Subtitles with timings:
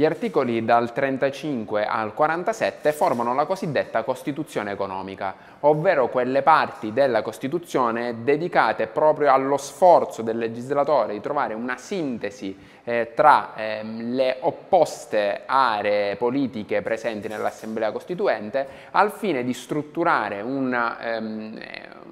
[0.00, 7.20] Gli articoli dal 35 al 47 formano la cosiddetta Costituzione economica, ovvero quelle parti della
[7.20, 14.38] Costituzione dedicate proprio allo sforzo del legislatore di trovare una sintesi eh, tra eh, le
[14.40, 21.60] opposte aree politiche presenti nell'Assemblea Costituente al fine di strutturare una, ehm,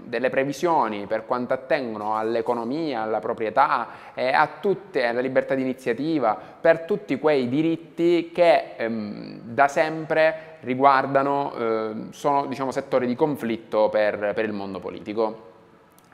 [0.09, 6.81] delle previsioni per quanto attengono all'economia, alla proprietà, eh, tutte, alla libertà di iniziativa, per
[6.81, 14.33] tutti quei diritti che ehm, da sempre riguardano, eh, sono diciamo, settori di conflitto per,
[14.34, 15.48] per il mondo politico.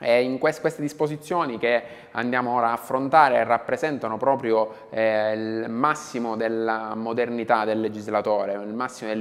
[0.05, 6.35] E in quest queste disposizioni che andiamo ora a affrontare rappresentano proprio eh, il massimo
[6.35, 9.11] della modernità del legislatore, il massimo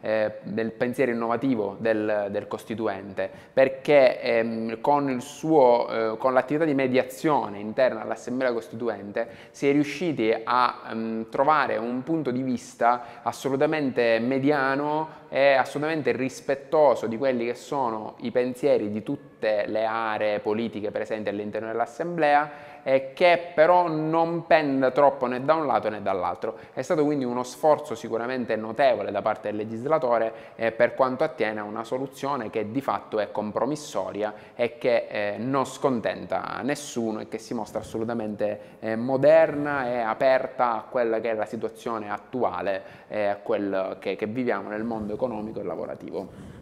[0.00, 7.58] eh, del pensiero innovativo del, del Costituente, perché ehm, con, eh, con l'attività di mediazione
[7.58, 15.22] interna all'Assemblea Costituente si è riusciti a ehm, trovare un punto di vista assolutamente mediano
[15.30, 21.28] e assolutamente rispettoso di quelli che sono i pensieri di tutte le aree politiche presenti
[21.28, 26.56] all'interno dell'Assemblea eh, che però non pende troppo né da un lato né dall'altro.
[26.72, 31.60] È stato quindi uno sforzo sicuramente notevole da parte del legislatore eh, per quanto attiene
[31.60, 37.28] a una soluzione che di fatto è compromissoria e che eh, non scontenta nessuno e
[37.28, 42.82] che si mostra assolutamente eh, moderna e aperta a quella che è la situazione attuale
[43.08, 46.53] e a quel che, che viviamo nel mondo economico e lavorativo.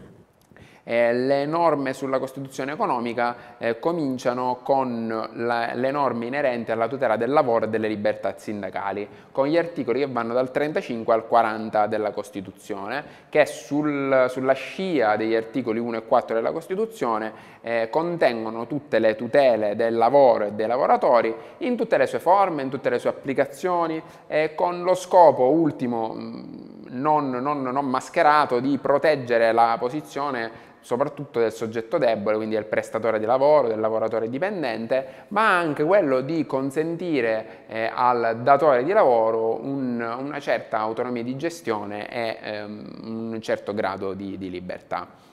[0.84, 7.16] Eh, le norme sulla Costituzione economica eh, cominciano con la, le norme inerenti alla tutela
[7.16, 11.86] del lavoro e delle libertà sindacali, con gli articoli che vanno dal 35 al 40
[11.86, 18.66] della Costituzione, che sul, sulla scia degli articoli 1 e 4 della Costituzione eh, contengono
[18.66, 22.90] tutte le tutele del lavoro e dei lavoratori in tutte le sue forme, in tutte
[22.90, 24.02] le sue applicazioni,
[24.56, 26.14] con lo scopo ultimo
[26.92, 33.18] non, non, non mascherato di proteggere la posizione soprattutto del soggetto debole, quindi del prestatore
[33.18, 39.64] di lavoro, del lavoratore dipendente, ma anche quello di consentire eh, al datore di lavoro
[39.64, 45.30] un, una certa autonomia di gestione e ehm, un certo grado di, di libertà.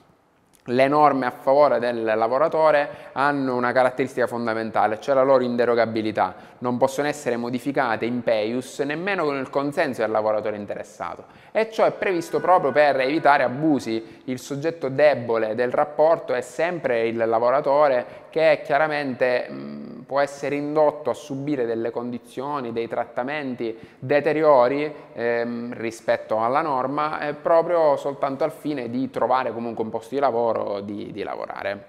[0.70, 6.36] Le norme a favore del lavoratore hanno una caratteristica fondamentale, cioè la loro inderogabilità.
[6.60, 11.26] Non possono essere modificate in peius nemmeno con il consenso del lavoratore interessato.
[11.52, 14.22] E ciò è previsto proprio per evitare abusi.
[14.26, 21.12] Il soggetto debole del rapporto è sempre il lavoratore che chiaramente mh, può essere indotto
[21.12, 28.52] a subire delle condizioni, dei trattamenti deteriori ehm, rispetto alla norma, eh, proprio soltanto al
[28.52, 31.86] fine di trovare comunque un posto di lavoro, di, di lavorare.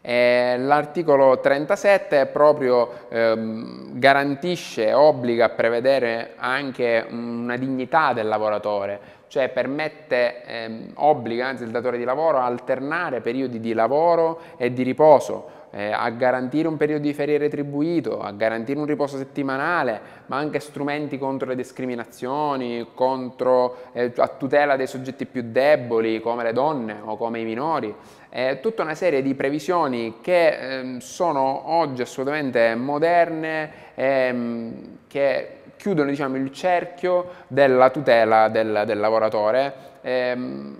[0.00, 10.42] L'articolo 37 proprio ehm, garantisce, obbliga a prevedere anche una dignità del lavoratore, cioè permette,
[10.44, 15.57] ehm, obbliga anzi il datore di lavoro a alternare periodi di lavoro e di riposo,
[15.70, 20.60] eh, a garantire un periodo di ferie retribuito, a garantire un riposo settimanale, ma anche
[20.60, 26.96] strumenti contro le discriminazioni, contro, eh, a tutela dei soggetti più deboli come le donne
[27.02, 27.94] o come i minori.
[28.30, 36.10] Eh, tutta una serie di previsioni che ehm, sono oggi assolutamente moderne, ehm, che chiudono
[36.10, 40.76] diciamo, il cerchio della tutela del, del lavoratore, ehm,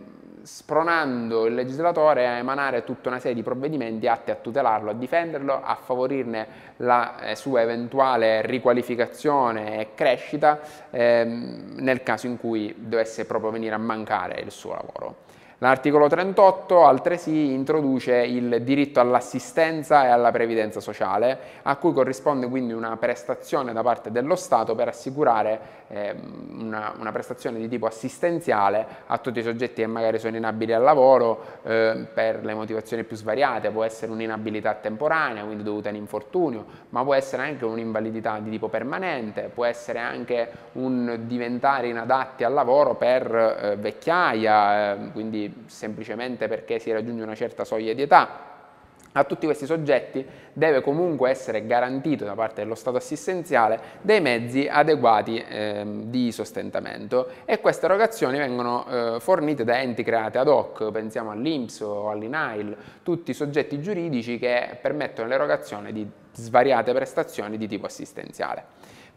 [0.48, 5.62] spronando il legislatore a emanare tutta una serie di provvedimenti atti a tutelarlo, a difenderlo,
[5.62, 6.46] a favorirne
[6.78, 10.58] la eh, sua eventuale riqualificazione e crescita
[10.88, 15.27] ehm, nel caso in cui dovesse proprio venire a mancare il suo lavoro.
[15.60, 22.72] L'articolo 38 altresì introduce il diritto all'assistenza e alla previdenza sociale, a cui corrisponde quindi
[22.72, 26.14] una prestazione da parte dello Stato per assicurare eh,
[26.50, 30.82] una, una, prestazione di tipo assistenziale a tutti i soggetti che magari sono inabili al
[30.82, 35.98] lavoro eh, per le motivazioni più svariate, può essere un'inabilità temporanea, quindi dovuta a un
[35.98, 42.44] infortunio, ma può essere anche un'invalidità di tipo permanente, può essere anche un diventare inadatti
[42.44, 45.10] al lavoro per eh, vecchiaia, eh,
[45.66, 48.48] semplicemente perché si raggiunge una certa soglia di età.
[49.12, 54.68] A tutti questi soggetti deve comunque essere garantito da parte dello Stato assistenziale dei mezzi
[54.70, 60.90] adeguati eh, di sostentamento e queste erogazioni vengono eh, fornite da enti creati ad hoc,
[60.90, 67.86] pensiamo all'INPS o all'INAIL, tutti soggetti giuridici che permettono l'erogazione di svariate prestazioni di tipo
[67.86, 68.64] assistenziale.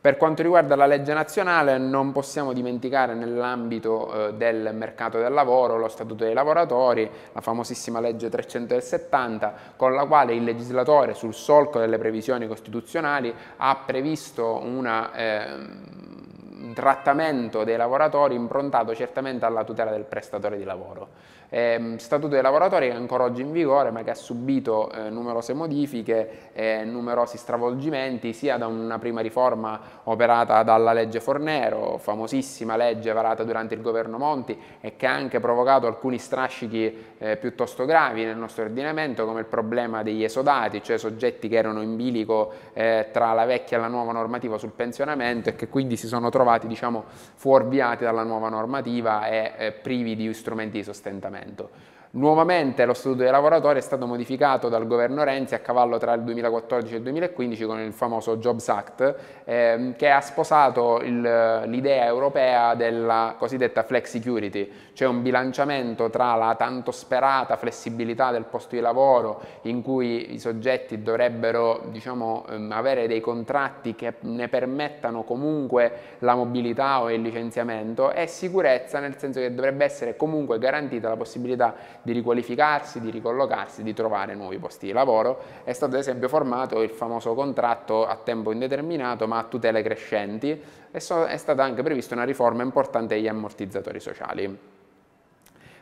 [0.02, 5.78] Per quanto riguarda la legge nazionale non possiamo dimenticare nell'ambito eh, del mercato del lavoro
[5.78, 11.14] lo Statuto dei lavoratori, la famosissima legge 300 del 70, con la quale il legislatore
[11.14, 15.14] sul solco delle previsioni costituzionali ha previsto una...
[15.14, 16.00] Eh,
[16.62, 21.10] un trattamento dei lavoratori improntato certamente alla tutela del prestatore di lavoro.
[21.54, 25.10] Eh, statuto dei lavoratori che è ancora oggi in vigore ma che ha subito eh,
[25.10, 32.78] numerose modifiche e numerosi stravolgimenti sia da una prima riforma operata dalla legge Fornero, famosissima
[32.78, 37.84] legge varata durante il governo Monti e che ha anche provocato alcuni strascichi eh, piuttosto
[37.84, 42.54] gravi nel nostro ordinamento come il problema degli esodati, cioè soggetti che erano in bilico
[42.72, 46.30] eh, tra la vecchia e la nuova normativa sul pensionamento e che quindi si sono
[46.30, 47.04] trovati diciamo,
[47.34, 51.72] fuorviati dalla nuova normativa e eh, privi di strumenti di sostentamento momento.
[52.14, 56.24] Nuovamente lo Statuto dei lavoratori è stato modificato dal governo Renzi a cavallo tra il
[56.24, 59.16] 2014 e il 2015 con il famoso Jobs Act
[59.46, 66.56] ehm, che ha sposato l'idea europea della cosiddetta flex security, cioè un bilanciamento tra la
[66.56, 73.08] tanto sperata flessibilità del posto di lavoro in cui i soggetti dovrebbero diciamo, ehm, avere
[73.08, 79.40] dei contratti che ne permettano comunque la mobilità o il licenziamento e sicurezza nel senso
[79.40, 84.88] che dovrebbe essere comunque garantita la possibilità di riqualificarsi, di ricollocarsi, di trovare nuovi posti
[84.88, 85.42] di lavoro.
[85.64, 90.62] È stato ad esempio formato il famoso contratto a tempo indeterminato ma a tutele crescenti
[90.92, 94.80] e so, è stata anche prevista una riforma importante degli ammortizzatori sociali.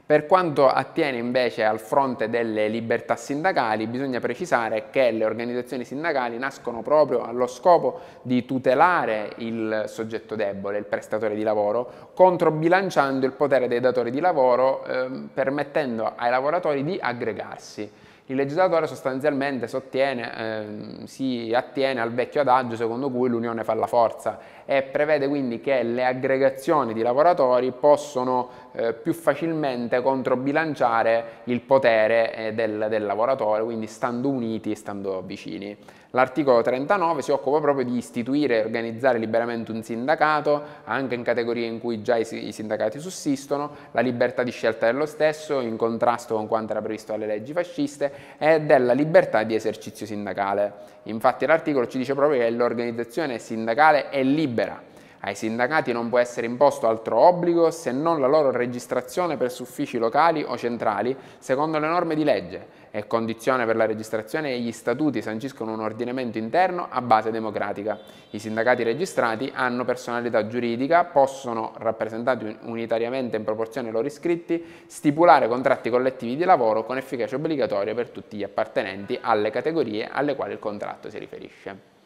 [0.10, 6.40] Per quanto attiene invece al fronte delle libertà sindacali, bisogna precisare che le organizzazioni sindacali
[6.40, 13.34] nascono proprio allo scopo di tutelare il soggetto debole, il prestatore di lavoro, controbilanciando il
[13.34, 17.92] potere dei datori di lavoro, eh, permettendo ai lavoratori di aggregarsi
[18.30, 23.88] il legislatore sostanzialmente sottiene, eh, si attiene al vecchio adagio secondo cui l'unione fa la
[23.88, 31.62] forza e prevede quindi che le aggregazioni di lavoratori possono eh, più facilmente controbilanciare il
[31.62, 35.76] potere eh, del, del lavoratore, quindi stando uniti e stando vicini.
[36.12, 41.68] L'articolo 39 si occupa proprio di istituire e organizzare liberamente un sindacato, anche in categorie
[41.68, 46.48] in cui già i, sindacati sussistono, la libertà di scelta dello stesso, in contrasto con
[46.48, 50.74] quanto era previsto dalle leggi fasciste, e della libertà di esercizio sindacale.
[51.04, 54.90] Infatti l'articolo ci dice proprio che l'organizzazione sindacale è libera
[55.22, 59.98] ai sindacati non può essere imposto altro obbligo se non la loro registrazione presso uffici
[59.98, 64.72] locali o centrali secondo le norme di legge e condizione per la registrazione e gli
[64.72, 68.00] statuti sanciscono un ordinamento interno a base democratica.
[68.32, 75.48] I sindacati registrati hanno personalità giuridica, possono, rappresentati unitariamente in proporzione ai loro iscritti, stipulare
[75.48, 80.54] contratti collettivi di lavoro con efficacia obbligatoria per tutti gli appartenenti alle categorie alle quali
[80.54, 81.99] il contratto si riferisce.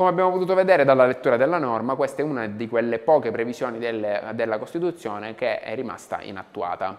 [0.00, 3.78] Come abbiamo potuto vedere dalla lettura della norma, questa è una di quelle poche previsioni
[3.78, 6.96] delle, della Costituzione che è rimasta inattuata.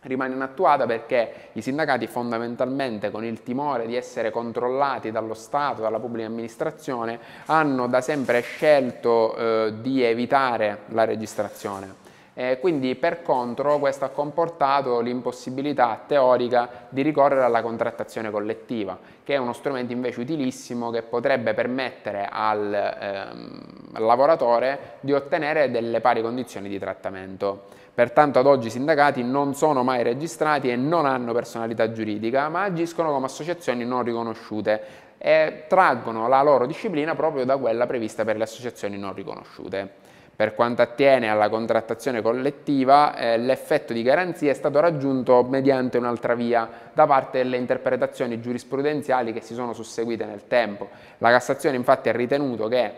[0.00, 5.98] Rimane inattuata perché i sindacati fondamentalmente con il timore di essere controllati dallo Stato, dalla
[5.98, 12.03] pubblica amministrazione, hanno da sempre scelto eh, di evitare la registrazione.
[12.36, 19.34] Eh, quindi per contro questo ha comportato l'impossibilità teorica di ricorrere alla contrattazione collettiva, che
[19.34, 23.60] è uno strumento invece utilissimo che potrebbe permettere al, ehm,
[23.92, 27.66] al lavoratore di ottenere delle pari condizioni di trattamento.
[27.94, 32.64] Pertanto ad oggi i sindacati non sono mai registrati e non hanno personalità giuridica, ma
[32.64, 34.82] agiscono come associazioni non riconosciute
[35.18, 40.03] e traggono la loro disciplina proprio da quella prevista per le associazioni non riconosciute.
[40.36, 46.34] Per quanto attiene alla contrattazione collettiva, eh, l'effetto di garanzia è stato raggiunto mediante un'altra
[46.34, 50.88] via da parte delle interpretazioni giurisprudenziali che si sono susseguite nel tempo.
[51.18, 52.92] La Cassazione infatti ha ritenuto che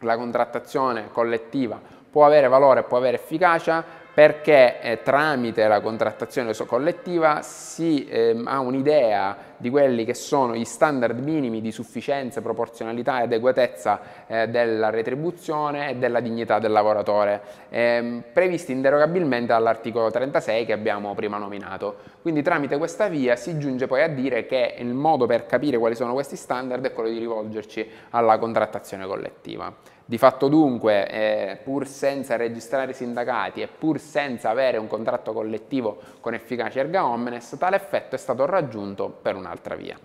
[0.00, 7.42] la contrattazione collettiva può avere valore, può avere efficacia perché eh, tramite la contrattazione collettiva
[7.42, 13.22] si eh, ha un'idea di quelli che sono gli standard minimi di sufficienza, proporzionalità e
[13.24, 20.72] adeguatezza eh, della retribuzione e della dignità del lavoratore, ehm, previsti inderogabilmente dall'articolo 36 che
[20.72, 21.96] abbiamo prima nominato.
[22.22, 25.94] Quindi tramite questa via si giunge poi a dire che il modo per capire quali
[25.94, 29.72] sono questi standard è quello di rivolgerci alla contrattazione collettiva.
[30.10, 35.32] Di fatto dunque, eh, pur senza registrare i sindacati e pur senza avere un contratto
[35.32, 39.96] collettivo con efficacia erga omnes, tale effetto è stato raggiunto per un'altra via.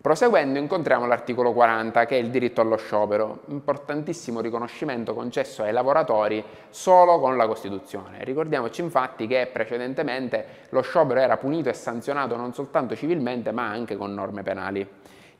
[0.00, 6.44] Proseguendo incontriamo l'articolo 40 che è il diritto allo sciopero, importantissimo riconoscimento concesso ai lavoratori
[6.70, 8.24] solo con la Costituzione.
[8.24, 13.94] Ricordiamoci infatti che precedentemente lo sciopero era punito e sanzionato non soltanto civilmente ma anche
[13.94, 14.84] con norme penali.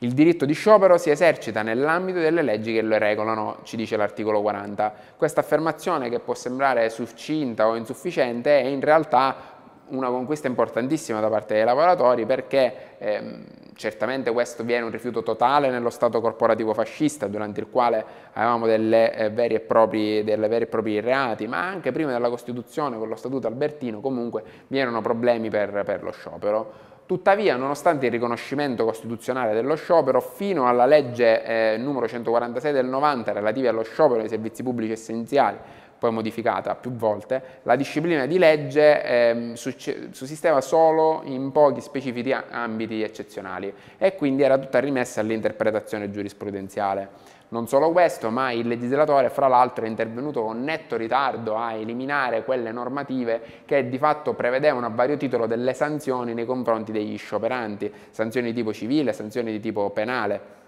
[0.03, 4.43] Il diritto di sciopero si esercita nell'ambito delle leggi che lo regolano, ci dice l'articolo
[4.43, 4.93] 40.
[5.17, 11.29] Questa affermazione, che può sembrare succinta o insufficiente, è in realtà una conquista importantissima da
[11.29, 13.45] parte dei lavoratori perché ehm,
[13.77, 19.15] certamente questo viene un rifiuto totale nello Stato corporativo fascista, durante il quale avevamo delle,
[19.15, 23.15] eh, veri propri, delle veri e propri reati, ma anche prima della Costituzione, con lo
[23.15, 26.91] Statuto Albertino, comunque vi erano problemi per, per lo sciopero.
[27.07, 33.33] Tuttavia, nonostante il riconoscimento costituzionale dello sciopero, fino alla legge eh, numero 146 del 90
[33.33, 35.59] relativa allo sciopero dei servizi pubblici essenziali,
[35.99, 43.03] poi modificata più volte, la disciplina di legge eh, sussisteva solo in pochi specifici ambiti
[43.03, 47.09] eccezionali e quindi era tutta rimessa all'interpretazione giurisprudenziale.
[47.53, 52.45] Non solo questo, ma il legislatore fra l'altro è intervenuto con netto ritardo a eliminare
[52.45, 57.93] quelle normative che di fatto prevedevano a vario titolo delle sanzioni nei confronti degli scioperanti,
[58.09, 60.62] sanzioni di tipo civile, sanzioni di tipo penale.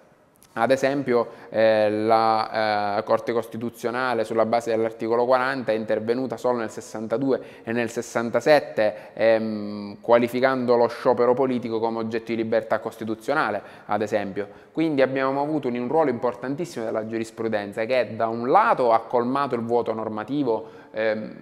[0.57, 6.71] Ad esempio eh, la eh, Corte Costituzionale sulla base dell'articolo 40 è intervenuta solo nel
[6.71, 14.03] 62 e nel 67 ehm, qualificando lo sciopero politico come oggetto di libertà costituzionale, ad
[14.03, 14.47] esempio.
[14.71, 19.63] Quindi abbiamo avuto un, ruolo importantissimo della giurisprudenza che da un lato ha colmato il
[19.63, 21.37] vuoto normativo ehm,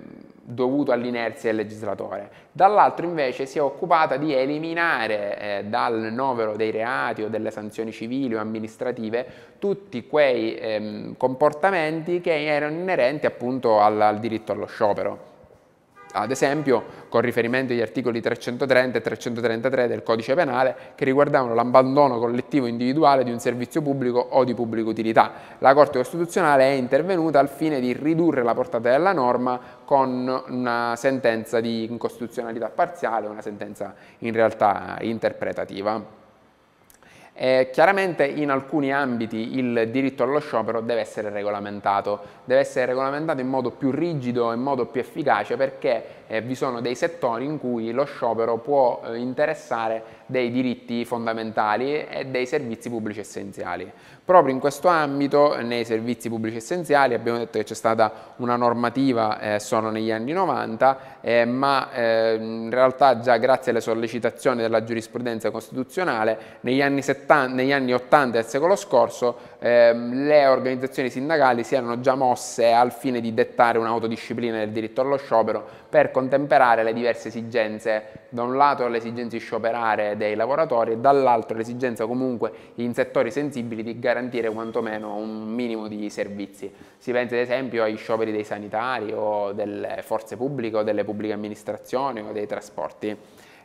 [0.45, 6.71] dovuto all'inerzia del legislatore, dall'altro invece si è occupata di eliminare eh, dal novero dei
[6.71, 9.27] reati o delle sanzioni civili o amministrative
[9.59, 15.31] tutti quei ehm, comportamenti che erano inerenti appunto al, al diritto allo sciopero
[16.13, 22.19] ad esempio con riferimento agli articoli 330 e 333 del codice penale che riguardavano l'abbandono
[22.19, 25.33] collettivo individuale di un servizio pubblico o di pubblica utilità.
[25.59, 30.95] La Corte Costituzionale è intervenuta al fine di ridurre la portata della norma con una
[30.97, 36.22] sentenza di incostituzionalità parziale, una sentenza in realtà interpretativa.
[37.35, 43.41] Eh, chiaramente in alcuni ambiti il diritto allo sciopero deve essere regolamentato, deve essere regolamentato
[43.41, 47.59] in modo più rigido, in modo più efficace perché eh, vi sono dei settori in
[47.59, 53.93] cui lo sciopero può eh, interessare dei diritti fondamentali e dei servizi pubblici essenziali.
[54.25, 59.39] Proprio in questo ambito, nei servizi pubblici essenziali, abbiamo detto che c'è stata una normativa
[59.41, 64.85] eh, solo negli anni 90, eh, ma eh, in realtà già grazie alle sollecitazioni della
[64.85, 71.63] giurisprudenza costituzionale, negli anni, 70, negli anni 80 del secolo scorso, ehm, le organizzazioni sindacali
[71.63, 76.83] si erano già mosse al fine di dettare un'autodisciplina del diritto allo sciopero per contemperare
[76.83, 82.53] le diverse esigenze, da un lato le esigenze scioperare dei lavoratori e dall'altro l'esigenza comunque
[82.77, 86.73] in settori sensibili di garantire quantomeno un minimo di servizi.
[86.99, 91.33] Si pensa ad esempio agli scioperi dei sanitari o delle forze pubbliche o delle pubbliche
[91.33, 93.17] amministrazioni o dei trasporti.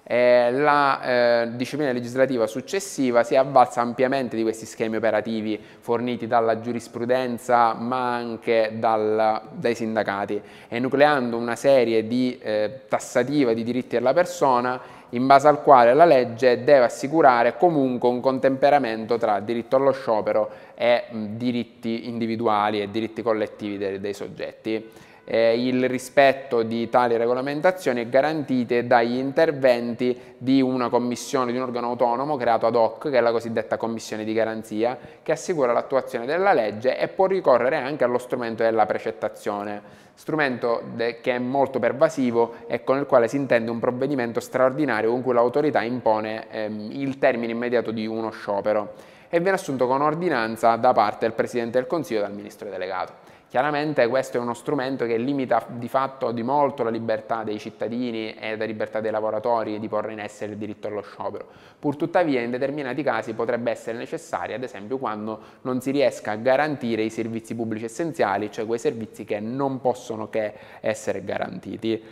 [0.09, 6.61] Eh, la eh, disciplina legislativa successiva si avvalsa ampiamente di questi schemi operativi forniti dalla
[6.61, 14.13] giurisprudenza ma anche dal, dai sindacati, enucleando una serie di eh, tassativa di diritti della
[14.13, 19.91] persona in base al quale la legge deve assicurare comunque un contemperamento tra diritto allo
[19.91, 24.89] sciopero e mh, diritti individuali e diritti collettivi dei, dei soggetti.
[25.29, 31.63] Eh, il rispetto di tali regolamentazioni è garantito dagli interventi di una commissione, di un
[31.63, 36.25] organo autonomo creato ad hoc, che è la cosiddetta commissione di garanzia, che assicura l'attuazione
[36.25, 42.55] della legge e può ricorrere anche allo strumento della precettazione strumento che è molto pervasivo
[42.65, 47.19] e con il quale si intende un provvedimento straordinario con cui l'autorità impone ehm, il
[47.19, 48.93] termine immediato di uno sciopero
[49.29, 53.26] e viene assunto con ordinanza da parte del Presidente del Consiglio e dal Ministro delegato.
[53.49, 58.33] Chiaramente questo è uno strumento che limita di fatto di molto la libertà dei cittadini
[58.33, 61.47] e la libertà dei lavoratori di porre in essere il diritto allo sciopero.
[61.79, 67.03] Purtuttavia in determinati casi potrebbe essere necessario, ad esempio quando non si riesca a garantire
[67.03, 72.03] i servizi pubblici essenziali, cioè quei servizi che non possono che essere garantiti.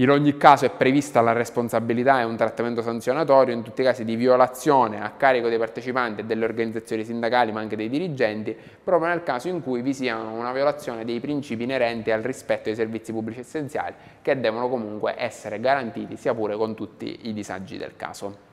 [0.00, 4.02] In ogni caso è prevista la responsabilità e un trattamento sanzionatorio in tutti i casi
[4.02, 9.10] di violazione a carico dei partecipanti e delle organizzazioni sindacali ma anche dei dirigenti, proprio
[9.10, 13.12] nel caso in cui vi sia una violazione dei principi inerenti al rispetto dei servizi
[13.12, 18.49] pubblici essenziali che devono comunque essere garantiti sia pure con tutti i disagi del caso.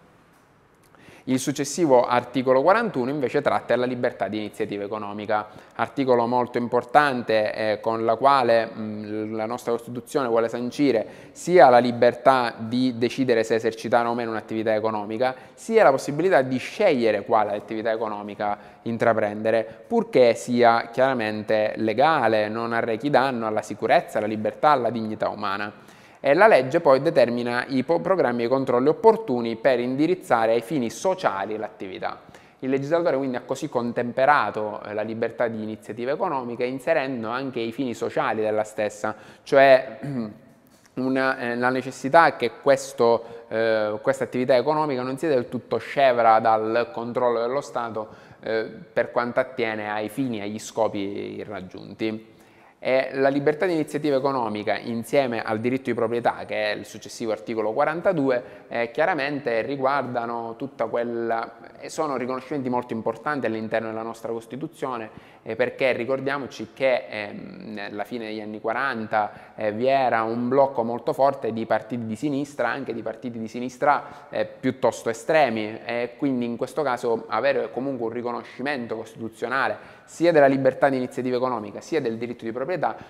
[1.29, 7.79] Il successivo articolo 41 invece tratta della libertà di iniziativa economica, articolo molto importante eh,
[7.81, 13.55] con la quale mh, la nostra Costituzione vuole sancire sia la libertà di decidere se
[13.55, 20.34] esercitare o meno un'attività economica, sia la possibilità di scegliere quale attività economica intraprendere, purché
[20.34, 25.74] sia chiaramente legale, non arrechi danno alla sicurezza, alla libertà, alla dignità umana
[26.20, 30.90] e la legge poi determina i programmi e i controlli opportuni per indirizzare ai fini
[30.90, 32.22] sociali l'attività.
[32.60, 37.72] Il legislatore quindi ha così contemperato eh, la libertà di iniziativa economica inserendo anche i
[37.72, 40.00] fini sociali della stessa, cioè
[40.96, 46.40] una, eh, la necessità che questo, eh, questa attività economica non sia del tutto scevra
[46.40, 48.08] dal controllo dello Stato
[48.40, 52.36] eh, per quanto attiene ai fini, agli scopi raggiunti.
[52.79, 57.31] E la libertà di iniziativa economica insieme al diritto di proprietà, che è il successivo
[57.31, 61.55] articolo 42, eh, chiaramente riguardano tutta quella,
[61.88, 65.10] sono riconoscimenti molto importanti all'interno della nostra Costituzione,
[65.41, 70.84] eh, perché ricordiamoci che eh, alla fine degli anni 40 eh, vi era un blocco
[70.84, 76.12] molto forte di partiti di sinistra, anche di partiti di sinistra eh, piuttosto estremi, e
[76.15, 81.81] quindi in questo caso avere comunque un riconoscimento costituzionale sia della libertà di iniziativa economica
[81.81, 82.65] sia del diritto di proprietà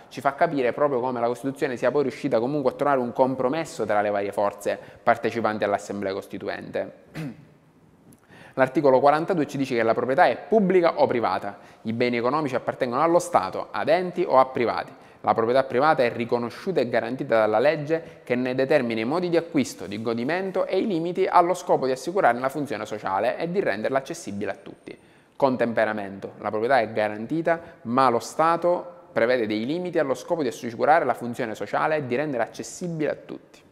[0.09, 3.85] ci fa capire proprio come la Costituzione sia poi riuscita comunque a trovare un compromesso
[3.85, 6.93] tra le varie forze partecipanti all'Assemblea Costituente.
[8.57, 13.03] L'articolo 42 ci dice che la proprietà è pubblica o privata, i beni economici appartengono
[13.03, 14.91] allo Stato, ad enti o a privati.
[15.21, 19.37] La proprietà privata è riconosciuta e garantita dalla legge che ne determina i modi di
[19.37, 23.59] acquisto, di godimento e i limiti allo scopo di assicurarne la funzione sociale e di
[23.59, 24.97] renderla accessibile a tutti.
[25.35, 26.33] Contemperamento.
[26.39, 31.13] La proprietà è garantita, ma lo Stato prevede dei limiti allo scopo di assicurare la
[31.13, 33.65] funzione sociale e di rendere accessibile a tutti.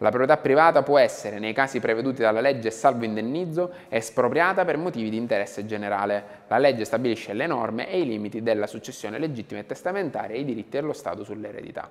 [0.00, 5.10] La proprietà privata può essere, nei casi preveduti dalla legge salvo indennizzo, espropriata per motivi
[5.10, 6.44] di interesse generale.
[6.46, 10.44] La legge stabilisce le norme e i limiti della successione legittima e testamentaria e i
[10.44, 11.90] diritti dello Stato sull'eredità.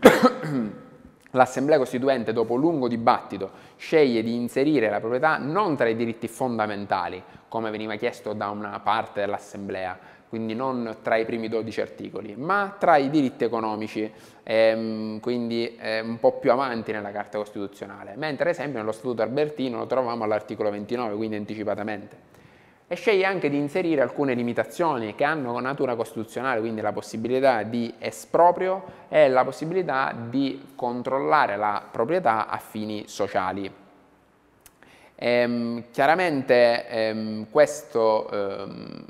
[1.32, 7.22] L'Assemblea Costituente, dopo lungo dibattito, sceglie di inserire la proprietà non tra i diritti fondamentali,
[7.48, 12.74] come veniva chiesto da una parte dell'Assemblea, quindi non tra i primi 12 articoli, ma
[12.78, 14.10] tra i diritti economici,
[14.42, 19.22] ehm, quindi eh, un po' più avanti nella Carta Costituzionale, mentre ad esempio nello Statuto
[19.22, 22.34] Albertino lo troviamo all'articolo 29, quindi anticipatamente.
[22.88, 27.92] E sceglie anche di inserire alcune limitazioni che hanno natura costituzionale, quindi la possibilità di
[27.98, 33.68] esproprio e la possibilità di controllare la proprietà a fini sociali.
[35.16, 39.04] Ehm, chiaramente ehm, questo, ehm,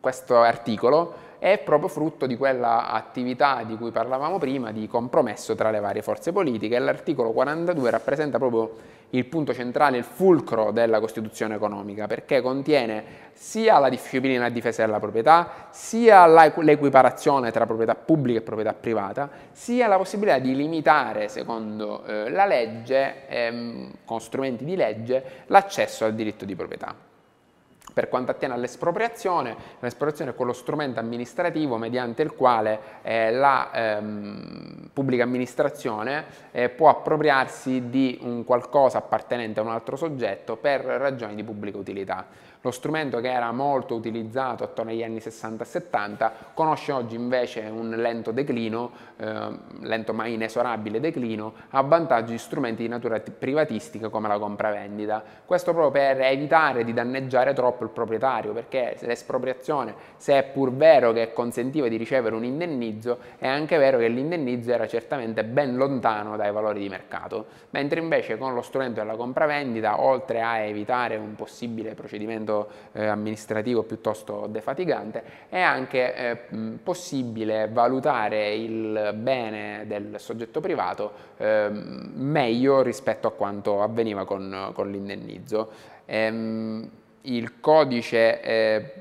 [0.00, 5.70] questo articolo è proprio frutto di quella attività di cui parlavamo prima di compromesso tra
[5.70, 11.00] le varie forze politiche e l'articolo 42 rappresenta proprio il punto centrale, il fulcro della
[11.00, 17.94] Costituzione economica, perché contiene sia la disciplina a difesa della proprietà, sia l'equiparazione tra proprietà
[17.94, 24.20] pubblica e proprietà privata, sia la possibilità di limitare, secondo eh, la legge, ehm, con
[24.20, 27.08] strumenti di legge, l'accesso al diritto di proprietà.
[27.92, 34.90] Per quanto attiene all'espropriazione, l'espropriazione è quello strumento amministrativo mediante il quale eh, la ehm,
[34.92, 41.34] pubblica amministrazione eh, può appropriarsi di un qualcosa appartenente a un altro soggetto per ragioni
[41.34, 42.26] di pubblica utilità.
[42.62, 47.60] Lo strumento che era molto utilizzato attorno agli anni 60 e 70 conosce oggi invece
[47.72, 49.48] un lento declino, eh,
[49.80, 55.24] lento ma inesorabile declino, a vantaggio di strumenti di natura privatistica come la compravendita.
[55.46, 61.12] Questo proprio per evitare di danneggiare troppo il proprietario, perché l'espropriazione, se è pur vero
[61.12, 66.36] che consentiva di ricevere un indennizzo, è anche vero che l'indennizzo era certamente ben lontano
[66.36, 71.34] dai valori di mercato, mentre invece con lo strumento della compravendita, oltre a evitare un
[71.36, 76.36] possibile procedimento procedimento eh, amministrativo piuttosto defatigante, è anche eh,
[76.82, 84.90] possibile valutare il bene del soggetto privato eh, meglio rispetto a quanto avveniva con, con
[84.90, 85.70] l'indennizzo.
[86.06, 86.90] Ehm,
[87.22, 88.92] il codice eh,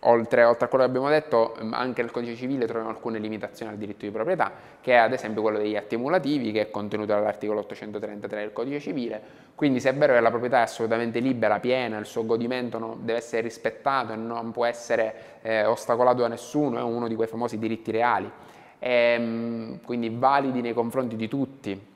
[0.00, 3.72] oltre, oltre, a quello che abbiamo detto, mm, anche nel codice civile troviamo alcune limitazioni
[3.72, 7.12] al diritto di proprietà, che è ad esempio quello degli atti emulativi, che è contenuto
[7.12, 9.41] dall'articolo 833 del codice civile.
[9.54, 12.96] Quindi se è vero che la proprietà è assolutamente libera, piena, il suo godimento no,
[13.00, 17.28] deve essere rispettato e non può essere eh, ostacolato da nessuno, è uno di quei
[17.28, 18.30] famosi diritti reali,
[18.78, 21.91] e, ehm, quindi validi nei confronti di tutti,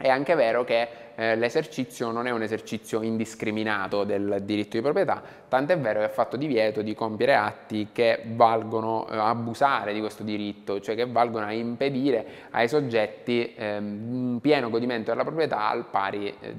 [0.00, 5.20] è anche vero che eh, l'esercizio non è un esercizio indiscriminato del diritto di proprietà,
[5.48, 9.98] tant'è vero che è fatto divieto di compiere atti che valgono a eh, abusare di
[9.98, 15.68] questo diritto, cioè che valgono a impedire ai soggetti eh, un pieno godimento della proprietà
[15.68, 16.54] al pari, eh,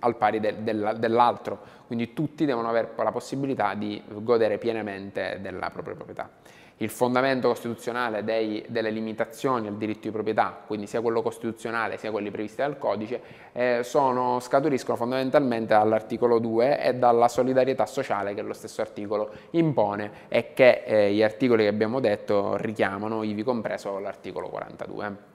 [0.00, 5.70] al pari de, de, dell'altro, quindi tutti devono avere la possibilità di godere pienamente della
[5.70, 6.28] propria proprietà
[6.82, 12.10] il fondamento costituzionale dei, delle limitazioni al diritto di proprietà, quindi sia quello costituzionale sia
[12.10, 13.20] quelli previsti dal codice,
[13.52, 20.10] eh, sono, scaturiscono fondamentalmente dall'articolo 2 e dalla solidarietà sociale che lo stesso articolo impone
[20.28, 25.31] e che eh, gli articoli che abbiamo detto richiamano, ivi compreso l'articolo 42.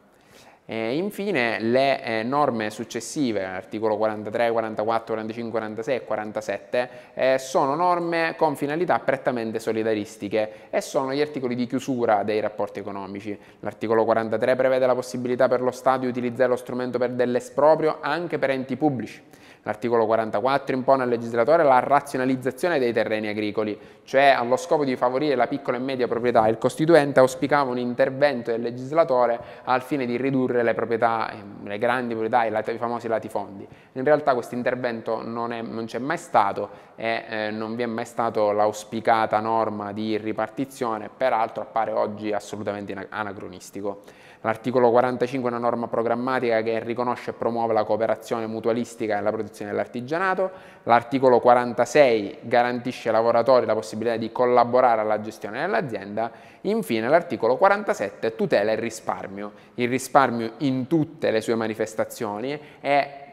[0.70, 7.74] E infine le eh, norme successive, articolo 43, 44, 45, 46 e 47, eh, sono
[7.74, 13.40] norme con finalità prettamente solidaristiche e sono gli articoli di chiusura dei rapporti economici.
[13.62, 18.38] L'articolo 43 prevede la possibilità per lo Stato di utilizzare lo strumento per dell'esproprio anche
[18.38, 19.24] per enti pubblici.
[19.68, 25.36] L'articolo 44 impone al legislatore la razionalizzazione dei terreni agricoli, cioè allo scopo di favorire
[25.36, 26.48] la piccola e media proprietà.
[26.48, 31.78] Il Costituente auspicava un intervento del legislatore al fine di ridurre le proprietà, ehm, le
[31.80, 33.68] grandi proprietà, i, i famosi latifondi.
[33.92, 38.06] In realtà questo intervento non, non c'è mai stato e eh, non vi è mai
[38.06, 44.04] stata l'auspicata norma di ripartizione, peraltro appare oggi assolutamente anacronistico.
[44.42, 49.32] L'articolo 45 è una norma programmatica che riconosce e promuove la cooperazione mutualistica e la
[49.32, 50.52] protezione dell'artigianato.
[50.84, 56.32] L'articolo 46 garantisce ai lavoratori la possibilità di collaborare alla gestione dell'azienda.
[56.62, 63.27] Infine l'articolo 47 tutela il risparmio, il risparmio in tutte le sue manifestazioni e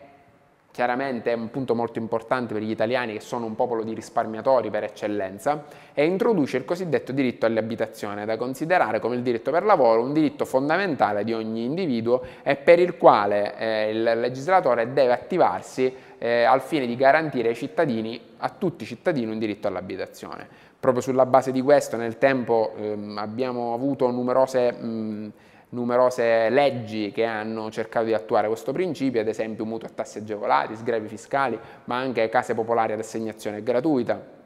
[0.75, 4.71] chiaramente è un punto molto importante per gli italiani che sono un popolo di risparmiatori
[4.71, 10.03] per eccellenza, e introduce il cosiddetto diritto all'abitazione, da considerare come il diritto per lavoro
[10.03, 15.95] un diritto fondamentale di ogni individuo e per il quale eh, il legislatore deve attivarsi
[16.19, 20.49] eh, al fine di garantire ai cittadini, a tutti i cittadini, un diritto all'abitazione.
[20.81, 24.73] Proprio sulla base di questo nel tempo ehm, abbiamo avuto numerose...
[24.73, 25.33] Mh,
[25.75, 30.77] numerose leggi che hanno cercato di attuare questo principio, ad esempio mutuo a tassi agevolati,
[30.77, 34.43] sgravi fiscali, ma anche case popolari ad assegnazione gratuita,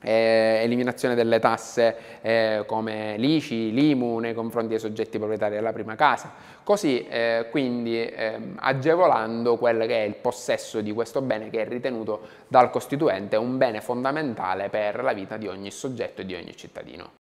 [0.00, 5.94] eh, eliminazione delle tasse eh, come l'ICI, l'IMU nei confronti dei soggetti proprietari della prima
[5.94, 11.62] casa, così eh, quindi ehm, agevolando quello che è il possesso di questo bene che
[11.62, 16.34] è ritenuto dal Costituente un bene fondamentale per la vita di ogni soggetto e di
[16.34, 17.22] ogni cittadino.